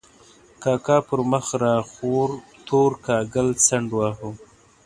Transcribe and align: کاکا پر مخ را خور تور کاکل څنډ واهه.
کاکا 0.63 0.97
پر 1.07 1.19
مخ 1.31 1.45
را 1.61 1.75
خور 1.91 2.29
تور 2.67 2.91
کاکل 3.05 3.47
څنډ 3.65 3.87
واهه. 3.95 4.29